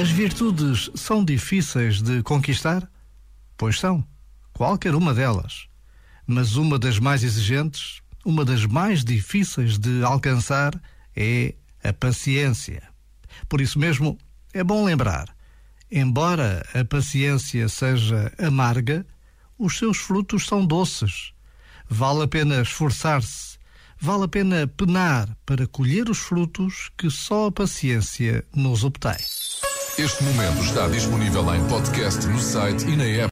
[0.00, 2.88] As virtudes são difíceis de conquistar?
[3.56, 4.06] Pois são,
[4.52, 5.66] qualquer uma delas.
[6.24, 10.72] Mas uma das mais exigentes, uma das mais difíceis de alcançar,
[11.16, 12.82] é a paciência.
[13.48, 14.16] Por isso mesmo,
[14.52, 15.34] é bom lembrar:
[15.90, 19.04] embora a paciência seja amarga,
[19.58, 21.32] os seus frutos são doces.
[21.88, 23.57] Vale a pena esforçar-se,
[24.00, 29.16] vale a pena penar para colher os frutos que só a paciência nos obtém.
[29.98, 33.26] Este momento está disponível em podcast no site e na app.